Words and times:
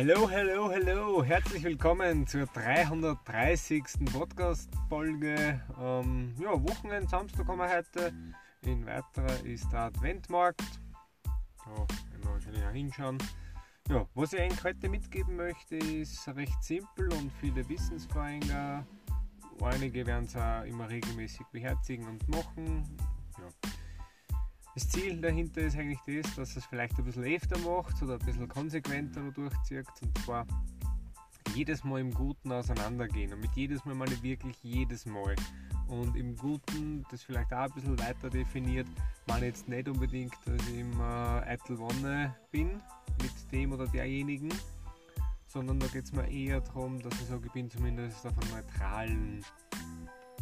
Hallo, 0.00 0.30
hallo, 0.30 0.70
hallo. 0.70 1.24
Herzlich 1.24 1.64
willkommen 1.64 2.24
zur 2.24 2.46
330. 2.46 3.82
Podcast-Folge. 4.12 5.60
Ähm, 5.76 6.36
ja, 6.40 6.52
Wochenend, 6.52 7.10
Samstag 7.10 7.48
haben 7.48 7.58
wir 7.58 7.68
heute. 7.68 8.12
In 8.62 8.86
weiterer 8.86 9.44
ist 9.44 9.68
der 9.72 9.80
Adventmarkt. 9.80 10.62
Da 11.24 11.70
werden 11.72 12.22
wir 12.22 12.30
wahrscheinlich 12.30 12.64
auch 12.64 12.70
hinschauen. 12.70 13.18
Ja, 13.88 14.06
was 14.14 14.34
ich 14.34 14.40
eigentlich 14.40 14.62
heute 14.62 14.88
mitgeben 14.88 15.34
möchte, 15.34 15.74
ist 15.78 16.28
recht 16.28 16.62
simpel 16.62 17.12
und 17.14 17.32
viele 17.40 17.68
Wissensvereine. 17.68 18.86
Einige 19.60 20.06
werden 20.06 20.26
es 20.26 20.36
auch 20.36 20.62
immer 20.62 20.88
regelmäßig 20.88 21.44
beherzigen 21.50 22.06
und 22.06 22.28
machen. 22.28 22.84
Das 24.78 24.90
Ziel 24.90 25.20
dahinter 25.20 25.62
ist 25.62 25.76
eigentlich 25.76 26.22
das, 26.22 26.36
dass 26.36 26.56
es 26.56 26.64
vielleicht 26.64 26.96
ein 27.00 27.04
bisschen 27.04 27.24
öfter 27.24 27.58
macht 27.58 28.00
oder 28.00 28.12
ein 28.12 28.24
bisschen 28.24 28.46
konsequenter 28.46 29.28
durchzieht 29.32 29.88
und 30.00 30.16
zwar 30.18 30.46
jedes 31.52 31.82
Mal 31.82 32.00
im 32.00 32.14
Guten 32.14 32.52
auseinandergehen 32.52 33.32
und 33.32 33.40
mit 33.40 33.50
jedes 33.56 33.84
Mal 33.84 33.96
meine 33.96 34.22
wirklich 34.22 34.56
jedes 34.62 35.04
Mal. 35.04 35.34
Und 35.88 36.14
im 36.14 36.36
Guten, 36.36 37.04
das 37.10 37.24
vielleicht 37.24 37.52
auch 37.52 37.62
ein 37.62 37.72
bisschen 37.72 37.98
weiter 37.98 38.30
definiert, 38.30 38.86
meine 39.26 39.46
jetzt 39.46 39.68
nicht 39.68 39.88
unbedingt, 39.88 40.34
dass 40.44 40.68
ich 40.68 40.78
immer 40.78 41.42
eitel 41.44 41.76
Wonne 41.76 42.36
bin 42.52 42.80
mit 43.20 43.50
dem 43.50 43.72
oder 43.72 43.88
derjenigen, 43.88 44.54
sondern 45.48 45.80
da 45.80 45.88
geht 45.88 46.04
es 46.04 46.12
mir 46.12 46.30
eher 46.30 46.60
darum, 46.60 47.00
dass 47.00 47.20
ich 47.20 47.26
sage, 47.26 47.46
ich 47.46 47.52
bin 47.52 47.68
zumindest 47.68 48.24
auf 48.24 48.38
einem 48.38 48.50
neutralen 48.52 49.44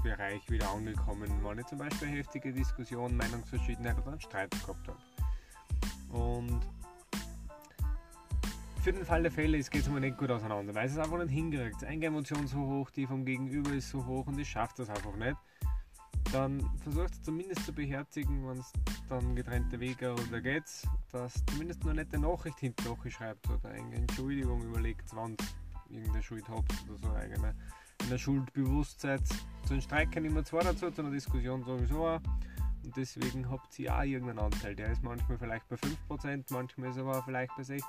Bereich 0.02 0.48
wieder 0.50 0.70
angekommen, 0.70 1.30
wenn 1.42 1.58
ich 1.58 1.66
zum 1.66 1.78
Beispiel 1.78 2.08
heftige 2.08 2.52
Diskussion, 2.52 3.16
Meinungsverschiedenheit 3.16 3.98
oder 3.98 4.12
einen 4.12 4.20
Streit 4.20 4.50
gehabt 4.50 4.88
habe. 4.88 4.98
Und 6.10 6.60
für 8.82 8.92
den 8.92 9.04
Fall 9.04 9.22
der 9.22 9.32
Fälle 9.32 9.58
geht 9.58 9.82
es 9.82 9.88
mir 9.88 10.00
nicht 10.00 10.16
gut 10.16 10.30
auseinander, 10.30 10.74
weil 10.74 10.86
es 10.86 10.96
einfach 10.96 11.18
nicht 11.18 11.32
hinkriegt. 11.32 11.82
Eine 11.82 12.06
Emotion 12.06 12.46
so 12.46 12.58
hoch, 12.58 12.90
die 12.90 13.06
vom 13.06 13.24
Gegenüber 13.24 13.72
ist 13.72 13.90
so 13.90 14.06
hoch 14.06 14.26
und 14.28 14.38
ich 14.38 14.48
schaffe 14.48 14.74
das 14.76 14.90
einfach 14.90 15.16
nicht. 15.16 15.36
Dann 16.32 16.60
versucht 16.82 17.14
es 17.14 17.22
zumindest 17.22 17.64
zu 17.64 17.72
beherzigen, 17.72 18.46
wenn 18.48 18.58
es 18.58 18.72
dann 19.08 19.34
getrennte 19.34 19.80
Wege 19.80 20.12
oder 20.12 20.40
geht's, 20.40 20.86
dass 21.10 21.34
zumindest 21.46 21.82
eine 21.82 21.94
nette 21.94 22.18
Nachricht 22.18 22.60
hinterher 22.60 23.10
schreibt 23.10 23.48
oder 23.50 23.70
eine 23.70 23.96
Entschuldigung 23.96 24.62
überlegt, 24.62 25.14
wenn 25.14 25.36
es 25.38 25.56
irgendeine 25.90 26.22
Schuld 26.22 26.48
habt 26.48 26.72
oder 26.88 26.98
so 26.98 27.12
eigene 27.12 27.54
in 28.02 28.10
der 28.10 28.18
Schuldbewusstsein. 28.18 29.20
Zu 29.64 29.72
einem 29.72 29.80
Streit 29.80 30.12
kann 30.12 30.24
immer 30.24 30.44
zwei 30.44 30.60
dazu, 30.60 30.90
zu 30.90 31.02
einer 31.02 31.10
Diskussion 31.10 31.64
sowieso 31.64 32.06
auch. 32.06 32.20
Und 32.84 32.96
deswegen 32.96 33.50
habt 33.50 33.78
ihr 33.78 33.96
auch 33.96 34.02
irgendeinen 34.02 34.38
Anteil. 34.38 34.76
Der 34.76 34.92
ist 34.92 35.02
manchmal 35.02 35.38
vielleicht 35.38 35.68
bei 35.68 35.76
5%, 35.76 36.44
manchmal 36.50 36.90
ist 36.90 36.96
er 36.96 37.02
aber 37.02 37.22
vielleicht 37.22 37.56
bei 37.56 37.62
60% 37.62 37.82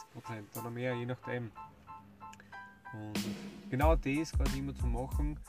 oder 0.59 0.69
mehr, 0.71 0.95
je 0.95 1.05
nachdem. 1.05 1.51
Und 2.93 3.19
genau 3.69 3.95
das 3.95 4.31
quasi 4.33 4.59
immer 4.59 4.73
zu 4.73 4.87
machen, 4.87 5.39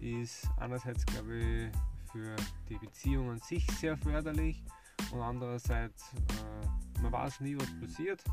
ist 0.00 0.48
einerseits, 0.58 1.06
glaube 1.06 1.38
ich, 1.38 1.70
für 2.10 2.34
die 2.68 2.78
Beziehung 2.78 3.30
an 3.30 3.38
sich 3.38 3.66
sehr 3.72 3.96
förderlich 3.96 4.62
und 5.12 5.20
andererseits, 5.20 6.12
äh, 6.14 7.00
man 7.02 7.12
weiß 7.12 7.40
nie, 7.40 7.56
was 7.56 7.68
passiert 7.80 8.24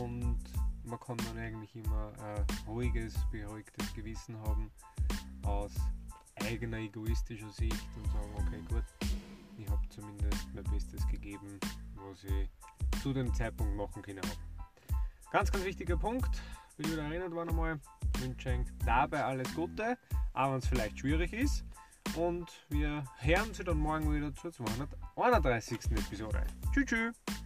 und 0.00 0.38
man 0.96 1.18
kann 1.18 1.26
dann 1.26 1.38
eigentlich 1.38 1.74
immer 1.74 2.12
ein 2.22 2.46
ruhiges, 2.66 3.14
beruhigtes 3.30 3.92
Gewissen 3.94 4.38
haben 4.40 4.70
aus 5.44 5.72
eigener 6.36 6.78
egoistischer 6.78 7.50
Sicht 7.50 7.88
und 7.96 8.10
sagen, 8.12 8.32
okay 8.36 8.62
gut, 8.68 8.84
ich 9.58 9.68
habe 9.68 9.82
zumindest 9.90 10.48
mein 10.54 10.64
Bestes 10.64 11.06
gegeben, 11.08 11.58
was 11.96 12.24
ich 12.24 12.48
zu 13.02 13.12
dem 13.12 13.32
Zeitpunkt 13.34 13.76
machen 13.76 14.02
habe. 14.06 14.28
Ganz, 15.30 15.52
ganz 15.52 15.64
wichtiger 15.64 15.96
Punkt, 15.96 16.42
bin 16.78 16.90
wieder 16.90 17.02
erinnert 17.02 17.32
worden 17.32 17.50
einmal, 17.50 17.80
wünsche 18.18 18.64
dabei 18.84 19.24
alles 19.24 19.54
Gute, 19.54 19.98
auch 20.32 20.52
wenn 20.52 20.58
es 20.58 20.66
vielleicht 20.66 20.98
schwierig 20.98 21.32
ist. 21.32 21.64
Und 22.14 22.50
wir 22.70 23.04
hören 23.18 23.52
sie 23.52 23.64
dann 23.64 23.78
morgen 23.78 24.14
wieder 24.14 24.34
zur 24.34 24.52
231. 24.52 25.78
Episode. 25.90 26.42
Tschüss, 26.72 26.86
tschüss! 26.86 27.45